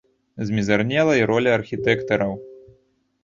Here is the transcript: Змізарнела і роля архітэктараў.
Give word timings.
Змізарнела 0.45 1.13
і 1.19 1.27
роля 1.31 1.49
архітэктараў. 1.57 2.33